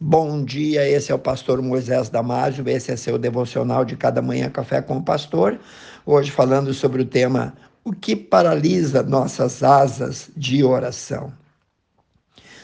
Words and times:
Bom 0.00 0.44
dia, 0.44 0.88
esse 0.88 1.10
é 1.10 1.14
o 1.14 1.18
pastor 1.18 1.60
Moisés 1.60 2.08
Damásio, 2.08 2.68
esse 2.68 2.92
é 2.92 2.96
seu 2.96 3.18
devocional 3.18 3.84
de 3.84 3.96
cada 3.96 4.22
manhã 4.22 4.48
Café 4.48 4.80
com 4.80 4.98
o 4.98 5.02
Pastor. 5.02 5.58
Hoje 6.06 6.30
falando 6.30 6.72
sobre 6.72 7.02
o 7.02 7.04
tema 7.04 7.52
O 7.82 7.92
que 7.92 8.14
paralisa 8.14 9.02
nossas 9.02 9.60
asas 9.60 10.30
de 10.36 10.62
oração. 10.62 11.32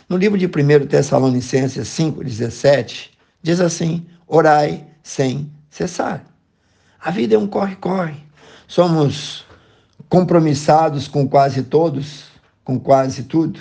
No 0.09 0.17
livro 0.17 0.39
de 0.39 0.47
1 0.47 0.87
Tessalonicenses 0.87 1.89
5,17, 1.89 3.11
diz 3.43 3.61
assim: 3.61 4.07
Orai 4.29 4.87
sem 5.03 5.51
cessar. 5.69 6.25
A 7.01 7.11
vida 7.11 7.35
é 7.35 7.39
um 7.39 7.49
corre-corre. 7.49 8.23
Somos 8.69 9.45
compromissados 10.09 11.09
com 11.09 11.29
quase 11.29 11.65
todos, 11.65 12.27
com 12.63 12.79
quase 12.79 13.25
tudo 13.25 13.59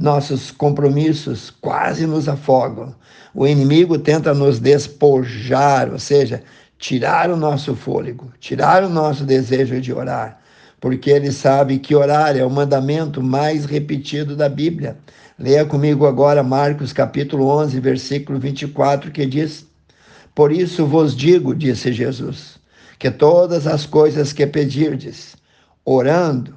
nossos 0.00 0.50
compromissos 0.50 1.50
quase 1.50 2.06
nos 2.06 2.26
afogam. 2.26 2.94
O 3.34 3.46
inimigo 3.46 3.98
tenta 3.98 4.32
nos 4.32 4.58
despojar, 4.58 5.92
ou 5.92 5.98
seja, 5.98 6.42
tirar 6.78 7.30
o 7.30 7.36
nosso 7.36 7.76
fôlego, 7.76 8.32
tirar 8.40 8.82
o 8.82 8.88
nosso 8.88 9.24
desejo 9.24 9.78
de 9.78 9.92
orar, 9.92 10.40
porque 10.80 11.10
ele 11.10 11.30
sabe 11.30 11.78
que 11.78 11.94
orar 11.94 12.34
é 12.34 12.42
o 12.42 12.48
mandamento 12.48 13.22
mais 13.22 13.66
repetido 13.66 14.34
da 14.34 14.48
Bíblia. 14.48 14.96
Leia 15.38 15.66
comigo 15.66 16.06
agora 16.06 16.42
Marcos 16.42 16.94
capítulo 16.94 17.46
11, 17.48 17.78
versículo 17.78 18.38
24, 18.38 19.10
que 19.10 19.26
diz: 19.26 19.66
Por 20.34 20.50
isso 20.50 20.86
vos 20.86 21.14
digo, 21.14 21.54
disse 21.54 21.92
Jesus, 21.92 22.58
que 22.98 23.10
todas 23.10 23.66
as 23.66 23.84
coisas 23.84 24.32
que 24.32 24.46
pedirdes, 24.46 25.36
orando, 25.84 26.56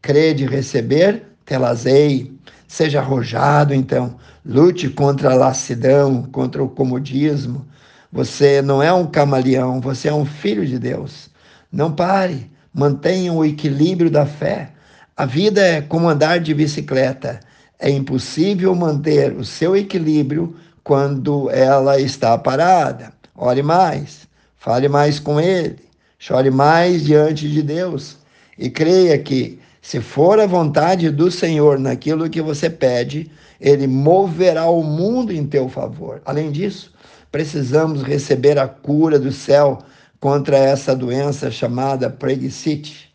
crede 0.00 0.46
receber, 0.46 1.24
telas-ei. 1.44 2.32
Seja 2.74 2.98
arrojado, 2.98 3.72
então. 3.72 4.16
Lute 4.44 4.88
contra 4.88 5.30
a 5.30 5.36
lassidão, 5.36 6.24
contra 6.24 6.60
o 6.60 6.68
comodismo. 6.68 7.64
Você 8.10 8.60
não 8.60 8.82
é 8.82 8.92
um 8.92 9.06
camaleão, 9.06 9.80
você 9.80 10.08
é 10.08 10.12
um 10.12 10.24
filho 10.24 10.66
de 10.66 10.76
Deus. 10.76 11.30
Não 11.70 11.92
pare, 11.92 12.50
mantenha 12.74 13.32
o 13.32 13.44
equilíbrio 13.44 14.10
da 14.10 14.26
fé. 14.26 14.72
A 15.16 15.24
vida 15.24 15.60
é 15.60 15.82
como 15.82 16.08
andar 16.08 16.40
de 16.40 16.52
bicicleta. 16.52 17.38
É 17.78 17.88
impossível 17.88 18.74
manter 18.74 19.32
o 19.34 19.44
seu 19.44 19.76
equilíbrio 19.76 20.56
quando 20.82 21.48
ela 21.50 22.00
está 22.00 22.36
parada. 22.36 23.12
Ore 23.36 23.62
mais, 23.62 24.26
fale 24.56 24.88
mais 24.88 25.20
com 25.20 25.40
Ele, 25.40 25.78
chore 26.18 26.50
mais 26.50 27.04
diante 27.04 27.48
de 27.48 27.62
Deus 27.62 28.16
e 28.58 28.68
creia 28.68 29.16
que 29.16 29.60
se 29.84 30.00
for 30.00 30.40
a 30.40 30.46
vontade 30.46 31.10
do 31.10 31.30
Senhor 31.30 31.78
naquilo 31.78 32.30
que 32.30 32.40
você 32.40 32.70
pede, 32.70 33.30
ele 33.60 33.86
moverá 33.86 34.64
o 34.64 34.82
mundo 34.82 35.30
em 35.30 35.46
teu 35.46 35.68
favor. 35.68 36.22
Além 36.24 36.50
disso, 36.50 36.90
precisamos 37.30 38.02
receber 38.02 38.58
a 38.58 38.66
cura 38.66 39.18
do 39.18 39.30
céu 39.30 39.76
contra 40.18 40.56
essa 40.56 40.96
doença 40.96 41.50
chamada 41.50 42.08
preguicite. 42.08 43.14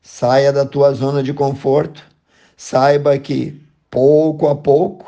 Saia 0.00 0.50
da 0.50 0.64
tua 0.64 0.90
zona 0.94 1.22
de 1.22 1.34
conforto. 1.34 2.02
Saiba 2.56 3.18
que 3.18 3.60
pouco 3.90 4.48
a 4.48 4.56
pouco 4.56 5.04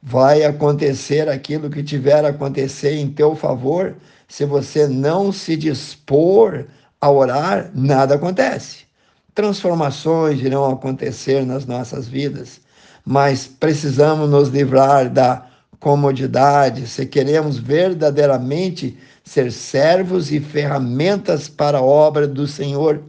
vai 0.00 0.44
acontecer 0.44 1.28
aquilo 1.28 1.68
que 1.68 1.82
tiver 1.82 2.24
a 2.24 2.28
acontecer 2.28 2.94
em 2.94 3.10
teu 3.10 3.34
favor. 3.34 3.96
Se 4.28 4.44
você 4.44 4.86
não 4.86 5.32
se 5.32 5.56
dispor 5.56 6.66
a 7.00 7.10
orar, 7.10 7.72
nada 7.74 8.14
acontece 8.14 8.91
transformações 9.34 10.40
irão 10.40 10.70
acontecer 10.70 11.44
nas 11.44 11.64
nossas 11.64 12.06
vidas, 12.06 12.60
mas 13.04 13.46
precisamos 13.46 14.28
nos 14.28 14.48
livrar 14.48 15.08
da 15.08 15.46
comodidade 15.80 16.86
se 16.86 17.06
queremos 17.06 17.58
verdadeiramente 17.58 18.96
ser 19.24 19.50
servos 19.50 20.30
e 20.30 20.38
ferramentas 20.38 21.48
para 21.48 21.78
a 21.78 21.82
obra 21.82 22.28
do 22.28 22.46
Senhor. 22.46 23.02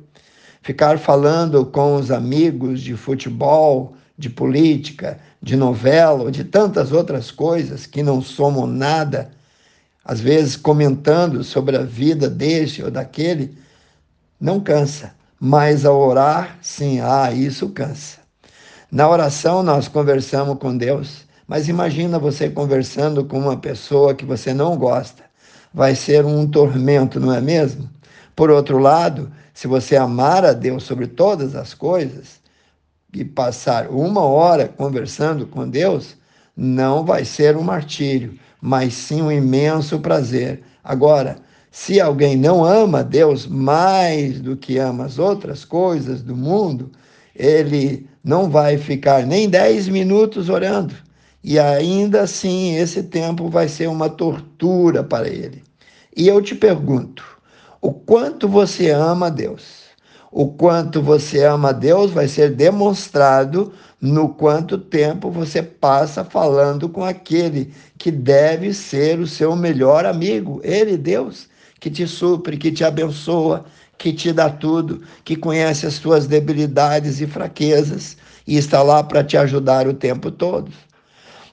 Ficar 0.61 0.97
falando 0.97 1.65
com 1.65 1.95
os 1.95 2.09
amigos 2.09 2.81
de 2.81 2.95
futebol, 2.95 3.95
de 4.17 4.29
política, 4.29 5.19
de 5.41 5.55
novela 5.55 6.23
ou 6.23 6.31
de 6.31 6.43
tantas 6.43 6.91
outras 6.91 7.29
coisas 7.29 7.85
que 7.85 8.01
não 8.01 8.21
somam 8.21 8.65
nada, 8.65 9.31
às 10.05 10.21
vezes 10.21 10.55
comentando 10.55 11.43
sobre 11.43 11.75
a 11.75 11.83
vida 11.83 12.29
deste 12.29 12.81
ou 12.81 12.89
daquele, 12.89 13.57
não 14.39 14.59
cansa 14.59 15.13
mas 15.45 15.83
ao 15.83 15.99
orar, 15.99 16.57
sim, 16.61 17.01
ah, 17.01 17.29
isso 17.33 17.67
cansa. 17.67 18.19
Na 18.89 19.09
oração 19.09 19.61
nós 19.61 19.89
conversamos 19.89 20.57
com 20.57 20.77
Deus, 20.77 21.25
mas 21.45 21.67
imagina 21.67 22.17
você 22.17 22.49
conversando 22.49 23.25
com 23.25 23.39
uma 23.39 23.57
pessoa 23.57 24.15
que 24.15 24.23
você 24.23 24.53
não 24.53 24.77
gosta. 24.77 25.21
Vai 25.73 25.95
ser 25.95 26.23
um 26.23 26.47
tormento, 26.49 27.19
não 27.19 27.33
é 27.33 27.41
mesmo? 27.41 27.89
Por 28.33 28.49
outro 28.49 28.77
lado, 28.77 29.33
se 29.53 29.67
você 29.67 29.97
amar 29.97 30.45
a 30.45 30.53
Deus 30.53 30.83
sobre 30.83 31.07
todas 31.07 31.57
as 31.57 31.73
coisas 31.73 32.39
e 33.13 33.25
passar 33.25 33.89
uma 33.89 34.21
hora 34.21 34.69
conversando 34.69 35.45
com 35.45 35.67
Deus, 35.67 36.15
não 36.55 37.03
vai 37.03 37.25
ser 37.25 37.57
um 37.57 37.63
martírio, 37.63 38.39
mas 38.61 38.93
sim 38.93 39.21
um 39.21 39.29
imenso 39.29 39.99
prazer. 39.99 40.63
Agora, 40.81 41.35
se 41.75 41.99
alguém 41.99 42.37
não 42.37 42.63
ama 42.63 43.03
Deus 43.03 43.47
mais 43.47 44.39
do 44.39 44.55
que 44.55 44.77
ama 44.77 45.05
as 45.05 45.17
outras 45.17 45.65
coisas 45.65 46.21
do 46.21 46.35
mundo, 46.35 46.91
ele 47.35 48.07
não 48.23 48.47
vai 48.47 48.77
ficar 48.77 49.25
nem 49.25 49.49
10 49.49 49.87
minutos 49.87 50.49
orando. 50.49 50.93
E 51.43 51.57
ainda 51.57 52.21
assim, 52.21 52.75
esse 52.75 53.01
tempo 53.01 53.49
vai 53.49 53.67
ser 53.67 53.89
uma 53.89 54.07
tortura 54.07 55.03
para 55.03 55.27
ele. 55.27 55.63
E 56.15 56.27
eu 56.27 56.39
te 56.43 56.53
pergunto: 56.53 57.23
o 57.81 57.91
quanto 57.91 58.47
você 58.47 58.91
ama 58.91 59.31
Deus? 59.31 59.81
O 60.31 60.49
quanto 60.49 61.01
você 61.01 61.43
ama 61.43 61.73
Deus 61.73 62.11
vai 62.11 62.27
ser 62.27 62.51
demonstrado 62.51 63.73
no 63.99 64.29
quanto 64.29 64.77
tempo 64.77 65.31
você 65.31 65.63
passa 65.63 66.23
falando 66.23 66.87
com 66.87 67.03
aquele 67.03 67.73
que 67.97 68.11
deve 68.11 68.75
ser 68.75 69.19
o 69.19 69.25
seu 69.25 69.55
melhor 69.55 70.05
amigo, 70.05 70.61
ele, 70.63 70.97
Deus 70.97 71.51
que 71.83 71.91
te 71.91 72.07
supre, 72.07 72.55
que 72.55 72.71
te 72.71 72.85
abençoa, 72.85 73.65
que 73.97 74.13
te 74.13 74.31
dá 74.31 74.49
tudo, 74.49 75.01
que 75.25 75.35
conhece 75.35 75.85
as 75.85 75.99
tuas 75.99 76.25
debilidades 76.25 77.19
e 77.19 77.27
fraquezas 77.27 78.15
e 78.47 78.55
está 78.55 78.81
lá 78.81 79.03
para 79.03 79.21
te 79.21 79.35
ajudar 79.35 79.85
o 79.85 79.93
tempo 79.93 80.31
todo. 80.31 80.71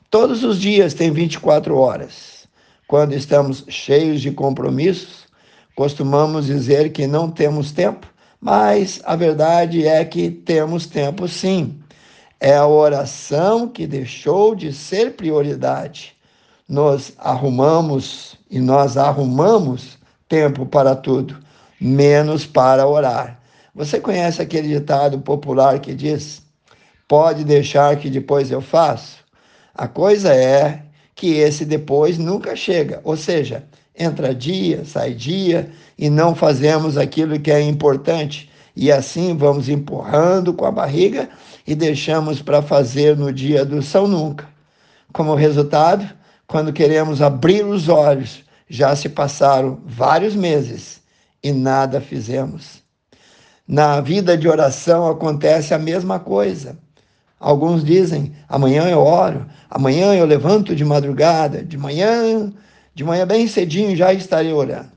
Todos 0.08 0.44
os 0.44 0.60
dias 0.60 0.94
tem 0.94 1.10
24 1.10 1.76
horas. 1.76 2.48
Quando 2.86 3.12
estamos 3.12 3.64
cheios 3.68 4.20
de 4.20 4.30
compromissos, 4.30 5.26
costumamos 5.74 6.46
dizer 6.46 6.92
que 6.92 7.08
não 7.08 7.28
temos 7.28 7.72
tempo, 7.72 8.06
mas 8.40 9.00
a 9.04 9.16
verdade 9.16 9.84
é 9.84 10.04
que 10.04 10.30
temos 10.30 10.86
tempo 10.86 11.26
sim. 11.26 11.76
É 12.38 12.54
a 12.54 12.68
oração 12.68 13.66
que 13.66 13.84
deixou 13.84 14.54
de 14.54 14.72
ser 14.72 15.16
prioridade. 15.16 16.14
Nós 16.68 17.14
arrumamos 17.18 18.36
e 18.48 18.60
nós 18.60 18.96
arrumamos 18.96 19.98
tempo 20.30 20.64
para 20.64 20.94
tudo, 20.94 21.36
menos 21.80 22.46
para 22.46 22.86
orar. 22.86 23.40
Você 23.74 23.98
conhece 23.98 24.40
aquele 24.40 24.68
ditado 24.68 25.18
popular 25.18 25.80
que 25.80 25.92
diz: 25.92 26.40
pode 27.08 27.44
deixar 27.44 27.96
que 27.96 28.08
depois 28.08 28.50
eu 28.50 28.60
faço? 28.60 29.18
A 29.74 29.88
coisa 29.88 30.32
é 30.32 30.82
que 31.16 31.34
esse 31.34 31.64
depois 31.64 32.16
nunca 32.16 32.54
chega, 32.54 33.00
ou 33.02 33.16
seja, 33.16 33.64
entra 33.98 34.34
dia, 34.34 34.84
sai 34.84 35.12
dia 35.12 35.70
e 35.98 36.08
não 36.08 36.34
fazemos 36.34 36.96
aquilo 36.96 37.38
que 37.38 37.50
é 37.50 37.60
importante. 37.60 38.48
E 38.76 38.90
assim 38.90 39.36
vamos 39.36 39.68
empurrando 39.68 40.54
com 40.54 40.64
a 40.64 40.70
barriga 40.70 41.28
e 41.66 41.74
deixamos 41.74 42.40
para 42.40 42.62
fazer 42.62 43.16
no 43.16 43.32
dia 43.32 43.64
do 43.64 43.82
São 43.82 44.06
Nunca. 44.06 44.48
Como 45.12 45.34
resultado, 45.34 46.08
quando 46.46 46.72
queremos 46.72 47.20
abrir 47.20 47.64
os 47.66 47.88
olhos 47.88 48.44
já 48.70 48.94
se 48.94 49.08
passaram 49.08 49.80
vários 49.84 50.36
meses 50.36 51.02
e 51.42 51.52
nada 51.52 52.00
fizemos. 52.00 52.80
Na 53.66 54.00
vida 54.00 54.38
de 54.38 54.48
oração 54.48 55.08
acontece 55.08 55.74
a 55.74 55.78
mesma 55.78 56.20
coisa. 56.20 56.78
Alguns 57.38 57.84
dizem: 57.84 58.32
amanhã 58.48 58.84
eu 58.84 59.00
oro, 59.00 59.46
amanhã 59.68 60.14
eu 60.14 60.24
levanto 60.24 60.76
de 60.76 60.84
madrugada, 60.84 61.64
de 61.64 61.76
manhã, 61.76 62.52
de 62.94 63.02
manhã 63.02 63.26
bem 63.26 63.48
cedinho 63.48 63.96
já 63.96 64.12
estarei 64.12 64.52
orando. 64.52 64.90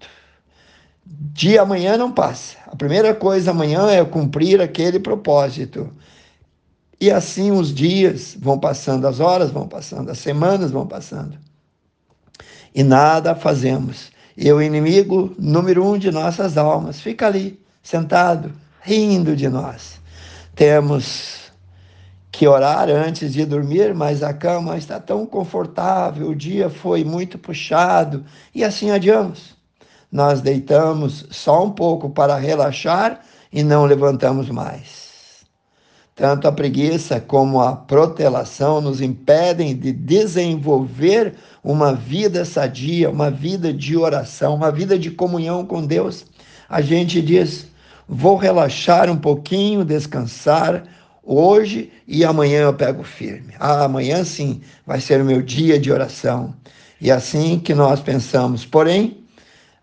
De 1.05 1.57
amanhã 1.57 1.97
não 1.97 2.11
passa. 2.11 2.57
A 2.67 2.75
primeira 2.75 3.15
coisa 3.15 3.51
amanhã 3.51 3.89
é 3.89 4.05
cumprir 4.05 4.61
aquele 4.61 4.99
propósito. 4.99 5.89
E 7.01 7.09
assim 7.09 7.51
os 7.51 7.73
dias 7.73 8.37
vão 8.39 8.59
passando, 8.59 9.07
as 9.07 9.19
horas 9.19 9.49
vão 9.49 9.67
passando, 9.67 10.11
as 10.11 10.19
semanas 10.19 10.69
vão 10.69 10.85
passando 10.85 11.37
e 12.73 12.83
nada 12.83 13.35
fazemos. 13.35 14.11
E 14.35 14.51
o 14.51 14.61
inimigo 14.61 15.33
número 15.37 15.85
um 15.85 15.97
de 15.97 16.11
nossas 16.11 16.57
almas 16.57 16.99
fica 16.99 17.27
ali, 17.27 17.59
sentado, 17.83 18.51
rindo 18.81 19.35
de 19.35 19.47
nós. 19.47 19.99
Temos 20.55 21.51
que 22.31 22.47
orar 22.47 22.89
antes 22.89 23.31
de 23.31 23.45
dormir, 23.45 23.93
mas 23.93 24.23
a 24.23 24.33
cama 24.33 24.75
está 24.75 24.99
tão 24.99 25.23
confortável, 25.23 26.29
o 26.29 26.35
dia 26.35 26.67
foi 26.67 27.03
muito 27.03 27.37
puxado 27.37 28.25
e 28.55 28.63
assim 28.63 28.89
adiamos. 28.89 29.55
Nós 30.11 30.41
deitamos 30.41 31.27
só 31.29 31.63
um 31.63 31.71
pouco 31.71 32.09
para 32.09 32.35
relaxar 32.35 33.21
e 33.51 33.63
não 33.63 33.85
levantamos 33.85 34.49
mais. 34.49 35.12
Tanto 36.15 36.47
a 36.47 36.51
preguiça 36.51 37.19
como 37.19 37.59
a 37.59 37.75
protelação 37.75 38.79
nos 38.79 39.01
impedem 39.01 39.75
de 39.75 39.91
desenvolver 39.91 41.33
uma 41.63 41.93
vida 41.93 42.45
sadia, 42.45 43.09
uma 43.09 43.31
vida 43.31 43.73
de 43.73 43.97
oração, 43.97 44.53
uma 44.53 44.71
vida 44.71 44.97
de 44.97 45.09
comunhão 45.09 45.65
com 45.65 45.83
Deus. 45.83 46.25
A 46.69 46.81
gente 46.81 47.19
diz: 47.19 47.65
vou 48.07 48.35
relaxar 48.35 49.09
um 49.09 49.17
pouquinho, 49.17 49.83
descansar, 49.83 50.83
hoje 51.23 51.91
e 52.07 52.23
amanhã 52.23 52.61
eu 52.61 52.73
pego 52.73 53.03
firme. 53.03 53.55
Ah, 53.59 53.85
amanhã 53.85 54.23
sim 54.23 54.61
vai 54.85 55.01
ser 55.01 55.19
o 55.19 55.25
meu 55.25 55.41
dia 55.41 55.79
de 55.79 55.91
oração. 55.91 56.53
E 57.01 57.09
assim 57.09 57.57
que 57.57 57.73
nós 57.73 57.99
pensamos. 57.99 58.65
Porém, 58.65 59.17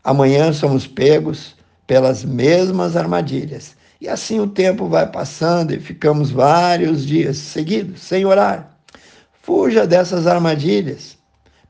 amanhã 0.05 0.53
somos 0.53 0.87
pegos 0.87 1.57
pelas 1.89 2.25
mesmas 2.25 2.97
armadilhas. 2.97 3.75
E 4.01 4.09
assim 4.09 4.41
o 4.41 4.47
tempo 4.47 4.89
vai 4.89 5.07
passando 5.07 5.73
e 5.73 5.79
ficamos 5.79 6.31
vários 6.31 7.05
dias 7.05 7.37
seguidos 7.37 8.01
sem 8.01 8.25
orar. 8.25 8.71
Fuja 9.43 9.87
dessas 9.87 10.27
armadilhas. 10.27 11.19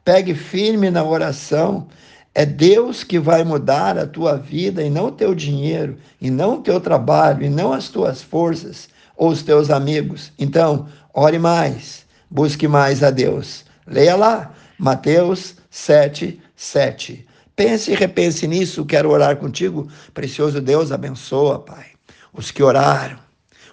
Pegue 0.05 0.35
firme 0.35 0.91
na 0.91 1.03
oração. 1.03 1.89
É 2.33 2.47
Deus 2.47 3.03
que 3.03 3.19
vai 3.19 3.43
mudar 3.43 3.99
a 3.99 4.07
tua 4.07 4.37
vida 4.37 4.83
e 4.83 4.89
não 4.89 5.07
o 5.07 5.13
teu 5.13 5.35
dinheiro, 5.35 5.99
e 6.21 6.31
não 6.31 6.55
o 6.55 6.63
teu 6.63 6.81
trabalho, 6.81 7.45
e 7.45 7.51
não 7.51 7.73
as 7.73 7.89
tuas 7.89 8.23
forças 8.23 8.89
ou 9.17 9.31
os 9.31 9.43
teus 9.43 9.69
amigos. 9.69 10.33
Então, 10.39 10.87
ore 11.13 11.39
mais, 11.39 12.07
busque 12.31 12.69
mais 12.69 13.03
a 13.03 13.11
Deus. 13.11 13.65
Leia 13.85 14.15
lá, 14.15 14.55
Mateus 14.79 15.57
7, 15.69 16.41
7. 16.55 17.27
Pense 17.57 17.91
e 17.91 17.95
repense 17.97 18.47
nisso, 18.47 18.87
quero 18.87 19.11
orar 19.11 19.37
contigo. 19.37 19.89
Precioso 20.15 20.61
Deus, 20.61 20.93
abençoa, 20.93 21.59
Pai. 21.59 21.90
Os 22.33 22.51
que 22.51 22.63
oraram, 22.63 23.19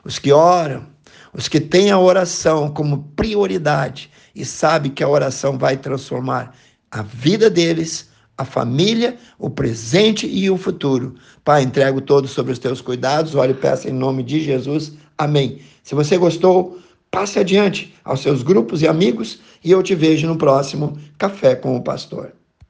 os 0.04 0.20
que 0.20 0.32
oram, 0.32 0.86
os 1.34 1.48
que 1.48 1.60
têm 1.60 1.92
a 1.92 2.00
oração 2.00 2.70
como 2.70 3.04
prioridade 3.16 4.10
e 4.36 4.46
sabe 4.46 4.90
que 4.90 5.04
a 5.04 5.10
oração 5.10 5.58
vai 5.58 5.78
transformar 5.78 6.56
a 6.92 7.02
vida 7.02 7.50
deles, 7.50 8.10
a 8.38 8.46
família, 8.46 9.18
o 9.38 9.50
presente 9.50 10.28
e 10.28 10.50
o 10.50 10.58
futuro. 10.58 11.16
Pai, 11.44 11.64
entrego 11.64 12.02
todos 12.02 12.32
sobre 12.32 12.54
os 12.54 12.60
teus 12.60 12.82
cuidados, 12.82 13.36
olhe 13.36 13.52
e 13.52 13.56
peço 13.56 13.88
em 13.88 13.94
nome 13.94 14.24
de 14.24 14.40
Jesus. 14.42 14.94
Amém. 15.18 15.62
Se 15.84 15.96
você 15.96 16.18
gostou, 16.18 16.80
passe 17.10 17.40
adiante 17.40 17.94
aos 18.04 18.22
seus 18.22 18.44
grupos 18.44 18.82
e 18.82 18.88
amigos 18.88 19.40
e 19.64 19.72
eu 19.72 19.82
te 19.82 19.96
vejo 19.96 20.28
no 20.28 20.38
próximo 20.38 20.98
Café 21.18 21.56
com 21.56 21.76
o 21.76 21.84
Pastor. 21.84 22.37